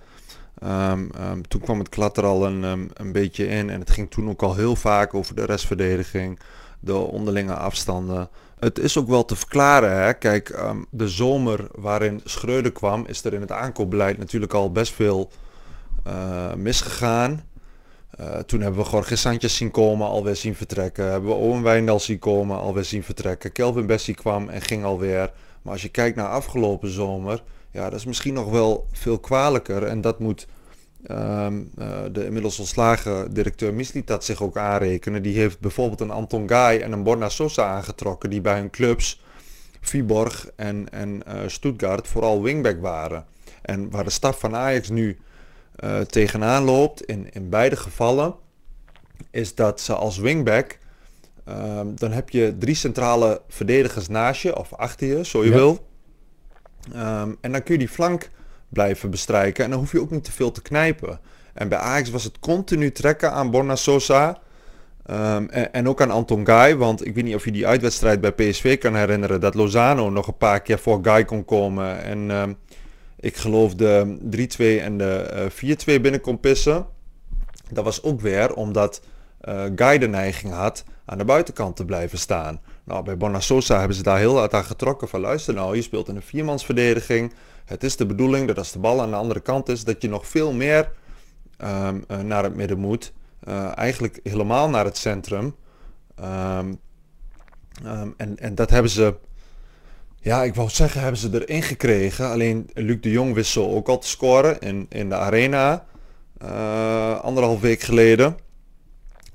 [0.58, 3.70] Ehm, ehm, toen kwam het klat er al een, een beetje in.
[3.70, 6.38] En het ging toen ook al heel vaak over de restverdediging.
[6.80, 8.28] De onderlinge afstanden.
[8.58, 10.02] Het is ook wel te verklaren.
[10.02, 10.12] Hè?
[10.14, 13.04] Kijk, ehm, de zomer waarin Schreuder kwam...
[13.06, 15.30] is er in het aankoopbeleid natuurlijk al best veel
[16.04, 17.42] eh, misgegaan.
[18.20, 21.10] Uh, toen hebben we Jorge Sanchez zien komen, alweer zien vertrekken.
[21.10, 23.52] Hebben we Owen Wijndal zien komen, alweer zien vertrekken.
[23.52, 25.32] Kelvin Bessie kwam en ging alweer.
[25.62, 29.82] Maar als je kijkt naar afgelopen zomer, ja, dat is misschien nog wel veel kwalijker.
[29.82, 30.46] En dat moet
[31.10, 35.22] um, uh, de inmiddels ontslagen directeur Mislitat zich ook aanrekenen.
[35.22, 39.22] Die heeft bijvoorbeeld een Anton Guy en een Borna Sosa aangetrokken, die bij hun clubs
[39.80, 43.26] Viborg en, en uh, Stuttgart vooral wingback waren.
[43.62, 45.18] En waar de staf van Ajax nu
[45.84, 48.34] uh, tegenaan loopt, in, in beide gevallen,
[49.30, 50.78] is dat ze als wingback,
[51.44, 55.56] ehm, dan heb je drie centrale verdedigers naast je, of achter je, zo je Ja.
[55.56, 55.86] wil.
[56.92, 58.30] Ehm, en dan kun je die flank
[58.68, 61.20] blijven bestrijken en dan hoef je ook niet te veel te knijpen.
[61.54, 64.38] En bij Ajax was het continu trekken aan Borna Sosa
[65.06, 68.32] ehm, en, ook aan Anton Guy, want ik weet niet of je die uitwedstrijd bij
[68.32, 72.52] PSV kan herinneren, dat Lozano nog een paar keer voor Guy kon komen en ehm,
[73.20, 76.86] ik geloof de 3-2 en de eh, 4-2 binnen kon pissen.
[77.70, 79.00] Dat was ook weer omdat
[79.40, 82.60] eh Guy de neiging had aan de buitenkant te blijven staan.
[82.84, 86.08] Nou, bij Bonasosa hebben ze daar heel hard aan getrokken van luister nou, je speelt
[86.08, 87.32] in een viermansverdediging.
[87.68, 90.08] Het is de bedoeling dat als de bal aan de andere kant is, dat je
[90.08, 90.90] nog veel meer
[91.56, 93.12] ehm, eh, naar het midden moet.
[93.40, 95.54] Eh, eigenlijk helemaal naar het centrum.
[96.14, 96.74] Ehm,
[97.84, 99.14] ehm, en, en dat hebben ze,
[100.20, 102.30] ja, ik wou zeggen, hebben ze erin gekregen.
[102.30, 105.86] Alleen Luc de Jong wist zo ook al te scoren in, in de arena.
[106.38, 108.36] eh, anderhalf week geleden.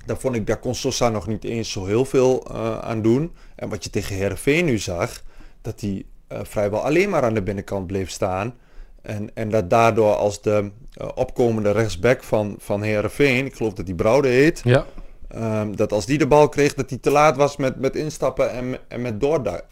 [0.06, 3.34] Daar vond ik, daar kon Sosa nog niet eens zo heel veel aan doen.
[3.56, 5.22] En wat je tegen Herenveen nu zag,
[5.62, 6.04] dat hij
[6.42, 8.54] vrijwel alleen maar aan de binnenkant bleef staan.
[9.02, 13.86] En, en dat daardoor als de eh, opkomende rechtsback van, van Herenveen, ik geloof dat
[13.86, 14.86] die Broude heet, Ja.
[15.28, 18.50] Ehm, dat als die de bal kreeg, dat hij te laat was met, met instappen
[18.50, 19.20] en, en met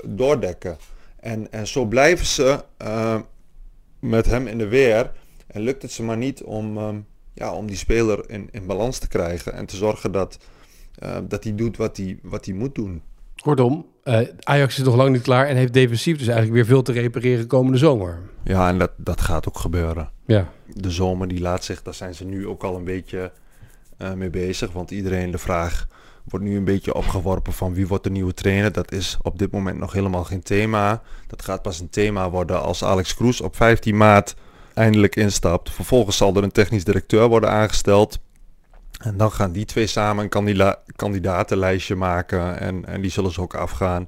[0.07, 0.77] doordekken.
[1.20, 3.20] En, en zo blijven ze ehm,
[3.98, 5.11] met hem in de weer.
[5.46, 6.96] En lukt het ze maar niet om, ehm,
[7.35, 9.53] ja, om die speler in, in balans te krijgen.
[9.53, 10.38] En te zorgen dat,
[10.98, 13.03] eh, dat hij doet wat hij, wat hij moet doen.
[13.42, 16.83] Kortom, eh, Ajax is nog lang niet klaar en heeft defensief dus eigenlijk weer veel
[16.83, 18.18] te repareren komende zomer.
[18.42, 20.11] Ja, en dat, dat gaat ook gebeuren.
[20.26, 20.48] Ja.
[20.66, 23.33] de zomer die laat zich, daar zijn ze nu ook al een beetje
[23.96, 24.72] eh, mee bezig.
[24.72, 25.87] Want iedereen de vraag
[26.24, 28.72] wordt nu een beetje opgeworpen van wie wordt de nieuwe trainer.
[28.72, 31.02] Dat is op dit moment nog helemaal geen thema.
[31.26, 34.35] Dat gaat pas een thema worden als Alex Kroes op 15 maart
[34.74, 35.70] eindelijk instapt.
[35.70, 38.18] Vervolgens zal er een technisch directeur worden aangesteld.
[39.02, 42.60] En dan gaan die twee samen een kandida- kandidatenlijstje maken.
[42.60, 44.06] En, en die zullen ze ook afgaan.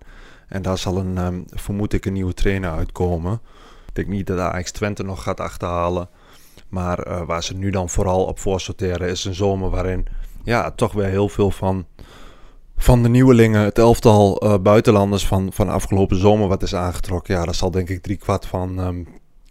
[0.48, 3.40] En daar zal een, ehm, vermoed ik, een nieuwe trainer uitkomen.
[3.86, 6.08] Ik denk niet dat Ajax Twente nog gaat achterhalen.
[6.68, 10.06] Maar eh, waar ze nu dan vooral op voor sorteren is een zomer waarin
[10.42, 11.86] ja, toch weer heel veel van,
[12.76, 17.34] van de nieuwelingen, het elftal eh, buitenlanders van, van afgelopen zomer wat is aangetrokken.
[17.34, 19.04] Ja, daar zal denk ik drie kwart van ehm,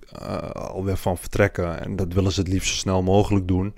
[0.09, 1.79] eh, alweer van vertrekken.
[1.79, 3.73] En dat willen ze het liefst zo snel mogelijk doen.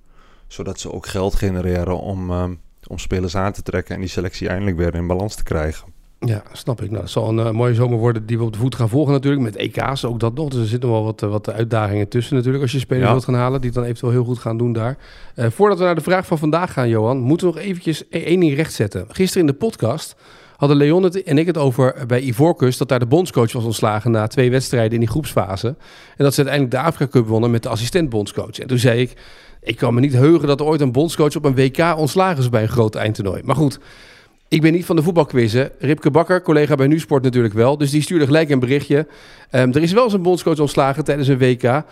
[0.47, 2.53] Zodat ze ook geld genereren om, ehm,
[2.87, 5.93] om spelers aan te trekken en die selectie eindelijk weer in balans te krijgen.
[6.19, 6.89] Ja, snap ik.
[6.89, 9.13] Nou, het zal een eh, mooie zomer worden die we op de voet gaan volgen
[9.13, 9.43] natuurlijk.
[9.43, 10.49] Met EK's, ook dat nog.
[10.49, 12.63] Dus er zitten wel wat, eh, wat uitdagingen tussen natuurlijk.
[12.63, 13.11] Als je spelers Ja.
[13.11, 14.97] wilt gaan halen, die het dan eventueel heel goed gaan doen daar.
[15.35, 18.39] Eh, voordat we naar de vraag van vandaag gaan, Johan, moeten we nog eventjes één
[18.39, 19.05] ding rechtzetten.
[19.09, 20.15] Gisteren in de podcast
[20.57, 22.79] hadden Leon het en ik het over bij Ivoorkust...
[22.79, 25.67] dat daar de bondscoach was ontslagen na twee wedstrijden in die groepsfase.
[25.67, 28.59] En dat ze uiteindelijk de Afrika Cup wonnen met de assistent-bondscoach.
[28.59, 29.13] En toen zei ik,
[29.61, 32.49] ik kan me niet heugen dat er ooit een bondscoach op een WK ontslagen is
[32.49, 33.41] bij een groot eindtoernooi.
[33.43, 33.79] Maar goed...
[34.47, 35.71] Ik ben niet van de voetbalquizzen.
[35.79, 37.77] Ripke Bakker, collega bij Nusport natuurlijk wel.
[37.77, 39.07] Dus die stuurde gelijk een berichtje.
[39.49, 41.83] Ehm, er is wel eens een bondscoach ontslagen tijdens een WK.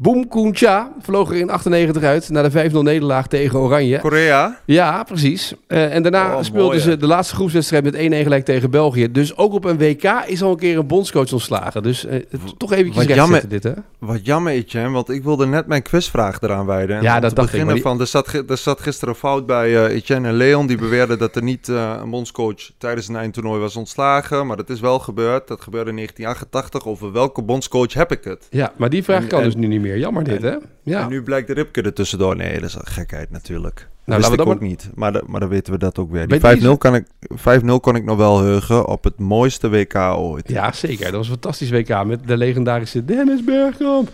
[0.00, 3.98] Boom Cha vloog er in 98 uit na de 5-0 nederlaag tegen Oranje.
[3.98, 4.60] Korea?
[4.64, 5.54] Ja, precies.
[5.66, 9.12] Eh, en daarna Oh, speelden mooi, ze de laatste groepswedstrijd met 1-1 gelijk tegen België.
[9.12, 11.82] Dus ook op een WK is al een keer een bondscoach ontslagen.
[11.82, 12.26] Dus het-
[12.58, 13.72] toch eventjes Wat rechtzetten dit, hè?
[13.98, 16.96] Wat jammer, Etienne, want ik wilde net mijn quizvraag eraan wijden.
[16.96, 19.84] En Ja, dat dacht ik, maar van, er zat, er zat gisteren een fout bij
[19.86, 20.66] eh, Etienne en Leon.
[20.66, 24.46] Die beweerden dat er niet een bondscoach tijdens een eindtoernooi was ontslagen.
[24.46, 25.48] Maar dat is wel gebeurd.
[25.48, 26.86] Dat gebeurde in 1988.
[26.86, 28.46] Over welke bondscoach heb ik het?
[28.50, 29.86] Ja, maar die vraag En- kan en- dus nu niet meer.
[29.96, 30.54] Jammer dit, hè?
[30.82, 31.02] Ja.
[31.02, 32.36] En nu blijkt de Ripke er tussendoor.
[32.36, 33.76] Nee, dat is een gekheid natuurlijk.
[33.76, 34.90] Nou, Nou, Wist ik dan ook niet.
[34.94, 36.26] Maar, de- maar dan weten we dat ook weer.
[36.26, 39.68] Bij Die 5-0 deze- kan ik, 5-0 kon ik nog wel heugen op het mooiste
[39.68, 40.48] WK ooit.
[40.48, 41.04] Ja, zeker.
[41.04, 44.08] Dat was een fantastisch WK met de legendarische Dennis Bergkamp.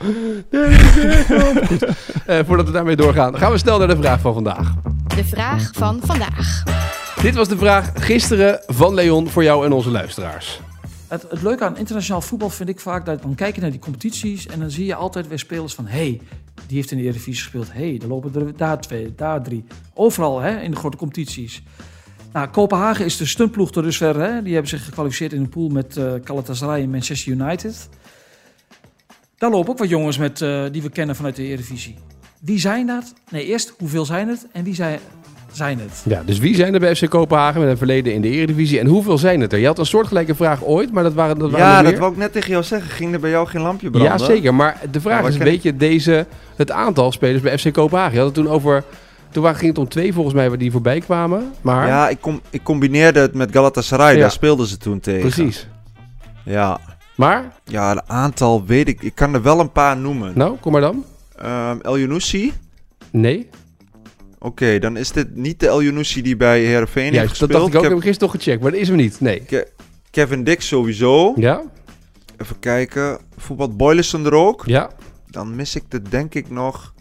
[0.51, 1.65] Dennis Bergkamp.
[1.69, 1.85] Goed,
[2.27, 4.75] eh, voordat we daarmee doorgaan, gaan we snel naar de vraag van vandaag.
[5.17, 6.63] De vraag van vandaag.
[7.23, 10.61] Dit was de vraag gisteren van Leon voor jou en onze luisteraars.
[11.23, 14.47] Het, leuke aan internationaal voetbal vind ik vaak dat dan kijk je naar die competities
[14.47, 16.21] en dan zie je altijd weer spelers van hey,
[16.67, 17.73] die heeft in de Eredivisie gespeeld.
[17.73, 19.65] hey, er lopen er daar twee, daar drie.
[19.95, 21.63] Overal hè, in de grote competities.
[22.33, 24.21] Nou, Kopenhagen is de stuntploeg tot dusver.
[24.21, 24.43] Hè.
[24.43, 27.89] Die hebben zich gekwalificeerd in een pool met Galatasaray en Manchester United.
[29.45, 31.97] Daar lopen ook wat jongens met, eh, die we kennen vanuit de Eredivisie.
[32.41, 33.15] Wie zijn dat?
[33.31, 34.99] Nee, eerst hoeveel zijn het en wie zijn,
[35.57, 36.03] zijn het?
[36.05, 38.87] Ja, dus wie zijn er bij FC Kopenhagen met een verleden in de Eredivisie en
[38.87, 39.59] hoeveel zijn het er?
[39.59, 42.13] Je had een soortgelijke vraag ooit, maar dat waren, dat waren Ja, er dat wou
[42.13, 42.91] ik net tegen jou zeggen.
[42.91, 44.13] Ging er bij jou geen lampje branden?
[44.13, 44.55] Ja, zeker.
[44.55, 48.13] Maar de vraag Maar is, weet je deze, het aantal spelers bij FC Kopenhagen?
[48.13, 48.85] Je had het toen over,
[49.31, 51.53] toen waren- ging het om twee volgens mij waar die voorbij kwamen.
[51.61, 54.15] Maar Ja, ik, com ik combineerde het met Galatasaray.
[54.15, 54.21] Ja.
[54.21, 55.21] Daar speelden ze toen tegen.
[55.21, 55.69] precies.
[56.45, 56.79] Ja.
[57.17, 59.03] Maar, Ja, het aantal weet ik.
[59.03, 60.33] Ik kan er wel een paar noemen.
[60.35, 61.05] nou, kom maar dan.
[61.37, 62.53] Ehm El Younousi.
[63.11, 63.49] Nee.
[64.45, 67.61] Oké, dan is dit niet de El Younousi die bij Heerenveen heeft Juist, dat gespeeld.
[67.63, 67.85] dacht ik ook.
[67.85, 69.21] Ik heb gisteren toch gecheckt, maar dat is hem niet.
[69.21, 69.41] Nee.
[69.41, 69.69] Ke-
[70.11, 71.33] Kevin Dix sowieso.
[71.37, 71.63] Ja?
[72.39, 73.19] Even kijken.
[73.37, 74.63] Voetbal Boylissen er ook.
[74.67, 74.91] Ja.
[75.31, 76.95] Dan mis ik er denk ik nog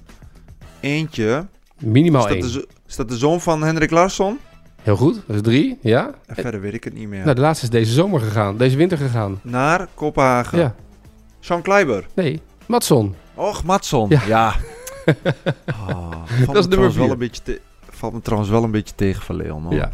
[0.79, 1.45] eentje.
[1.79, 2.53] Minimaal is dat, één.
[2.61, 4.39] de, is dat de zoon van Hendrik Larsson?
[4.81, 5.21] Heel goed.
[5.27, 5.77] Dat is drie.
[5.81, 6.11] Ja.
[6.25, 7.23] En verder weet ik het niet meer.
[7.23, 8.57] Nou, de laatste is deze zomer gegaan.
[8.57, 9.39] Deze winter gegaan.
[9.43, 10.59] Naar Kopenhagen.
[10.59, 10.75] Ja.
[11.39, 12.05] Sean Kleiber.
[12.15, 12.41] Nee.
[12.65, 13.15] Matson.
[13.35, 14.09] Och, Matson.
[14.09, 14.21] Ja.
[14.27, 14.55] Ja.
[15.65, 17.11] Ah, Dat is me nummer trouwens wel vier.
[17.11, 17.61] een beetje te-
[18.03, 19.63] valt me trouwens wel een beetje tegen van Leon.
[19.63, 19.73] Hoor.
[19.73, 19.91] Ja.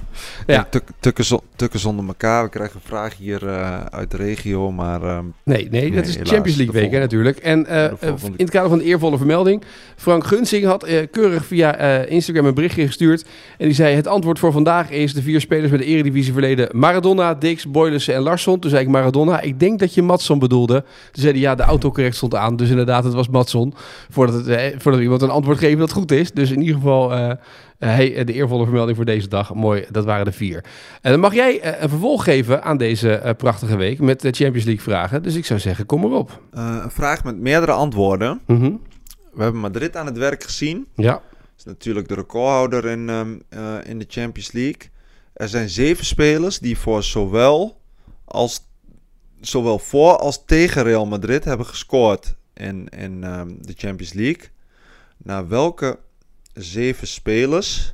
[0.47, 0.53] Ja.
[0.53, 0.67] Ja.
[0.69, 2.43] Tuk, tukken, zo- tukken zonder elkaar.
[2.43, 5.03] We krijgen een vraag hier eh, uit de regio, maar...
[5.03, 6.15] ehm, Nee, nee, dat is.
[6.15, 7.37] Champions League De week hè, natuurlijk.
[7.37, 8.37] En eh, volgende.
[8.37, 9.63] in het kader van de eervolle vermelding...
[9.95, 13.25] Frank Gunsing had eh, keurig via eh, Instagram een berichtje gestuurd.
[13.57, 15.13] En die zei, het antwoord voor vandaag is...
[15.13, 16.69] de vier spelers met de eredivisie verleden...
[16.71, 18.59] Maradona, Dix, Boylissen en Larsson.
[18.59, 19.41] Toen zei ik Maradona.
[19.41, 20.81] Ik denk dat je Matson bedoelde.
[21.11, 22.55] Toen zei hij, ja, de autocorrect stond aan.
[22.55, 23.73] Dus inderdaad, het was Matson.
[24.09, 26.31] Voordat, het, eh, voordat iemand een antwoord geeft dat goed is.
[26.31, 27.37] Dus in ieder geval...
[27.79, 29.53] eh, eh, hey, de eervolle vermelding voor deze dag.
[29.53, 30.63] Mooi, dat waren de vier.
[31.01, 34.31] En dan mag jij eh, een vervolg geven aan deze eh, prachtige week met de
[34.31, 35.23] Champions League vragen.
[35.23, 36.41] Dus ik zou zeggen, kom maar op.
[36.53, 38.41] eh, een vraag met meerdere antwoorden.
[38.47, 38.71] Mhm.
[39.33, 40.87] We hebben Madrid aan het werk gezien.
[40.95, 41.21] Ja.
[41.57, 44.89] is natuurlijk de recordhouder in, ehm, eh, in de Champions League.
[45.33, 47.81] Er zijn zeven spelers die voor zowel,
[48.25, 48.61] als,
[49.41, 54.43] zowel voor als tegen Real Madrid hebben gescoord in, in ehm, de Champions League.
[55.17, 55.99] Naar welke
[56.63, 57.93] zeven spelers,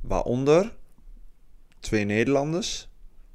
[0.00, 0.72] waaronder
[1.80, 2.88] twee Nederlanders,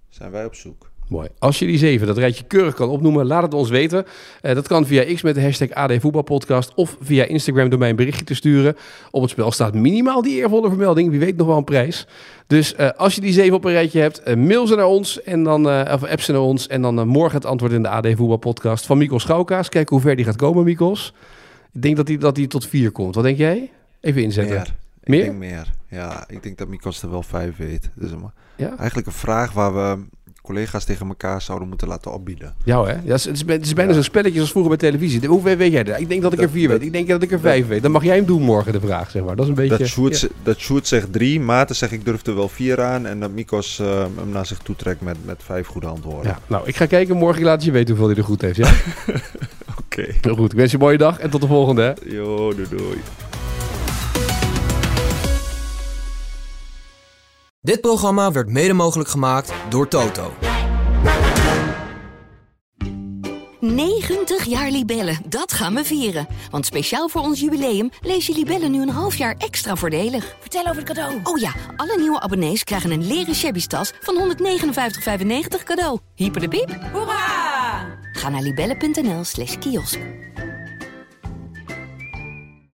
[0.09, 0.91] zijn wij op zoek?
[1.07, 1.27] Mooi.
[1.39, 4.05] Als je die zeven, dat rijtje keurig kan opnoemen, laat het ons weten.
[4.41, 7.89] Eh, dat kan via X met de hashtag AD Voetbalpodcast of via Instagram door mij
[7.89, 8.75] een berichtje te sturen.
[9.11, 11.09] Op het spel staat minimaal die eervolle vermelding.
[11.09, 12.07] Wie weet nog wel een prijs.
[12.47, 15.21] Dus eh, als je die zeven op een rijtje hebt, eh, mail ze naar ons
[15.21, 16.67] en dan, of app ze naar ons.
[16.67, 19.69] En dan morgen het antwoord in de AD Voetbalpodcast van Mikos Schouwkaas.
[19.69, 21.13] Kijk hoe ver die gaat komen, Mikos.
[21.73, 23.15] Ik denk dat hij dat die tot vier komt.
[23.15, 23.71] Wat denk jij?
[24.03, 24.55] Even inzetten.
[24.55, 24.67] Meer.
[25.03, 25.19] Meer?
[25.19, 25.67] Ik denk meer.
[25.87, 27.89] Ja, ik denk dat Mikos er wel vijf weet.
[27.95, 28.09] Dus
[28.55, 28.77] Ja?
[28.77, 30.03] eigenlijk een vraag waar we
[30.41, 32.53] collega's tegen elkaar zouden moeten laten opbieden.
[32.63, 32.91] Ja, hè?
[32.93, 35.27] Ja, het, is, het is bijna zo'n spelletje als vroeger bij televisie.
[35.27, 35.99] Hoeveel weet jij er?
[35.99, 36.87] Ik denk dat ik er Dat- vier dat- weet.
[36.87, 37.81] Ik denk dat ik er vijf weet.
[37.81, 39.35] Dan mag jij hem doen morgen, de vraag, zeg maar.
[39.35, 39.77] Dat is een beetje...
[39.77, 40.27] Dat Sjoerd, ja.
[40.43, 43.05] dat Sjoerd zegt drie, Maarten zegt ik durf er wel vier aan.
[43.05, 46.31] En dat Mikos eh, hem naar zich toe trekt met, met vijf goede antwoorden.
[46.31, 47.39] Ja, nou, ik ga kijken morgen.
[47.39, 48.71] Ik laat je weten hoeveel hij er goed heeft, ja?
[49.85, 50.05] Oké.
[50.21, 50.51] Heel goed.
[50.51, 51.93] Ik wens je een mooie dag en tot de volgende, hè?
[52.09, 52.97] Doei doei.
[57.63, 60.33] Dit programma werd mede mogelijk gemaakt door Toto.
[63.59, 66.27] 90 jaar Libellen, dat gaan we vieren.
[66.51, 70.35] Want speciaal voor ons jubileum lees je Libellen nu een half jaar extra voordelig.
[70.39, 71.19] Vertel over het cadeau.
[71.23, 75.99] Oh ja, alle nieuwe abonnees krijgen een leren shabby tas van 159,95 cadeau.
[76.15, 76.77] Hyper de piep.
[76.93, 77.85] Hoera!
[78.13, 79.99] Ga naar libellen.nl slash kiosk.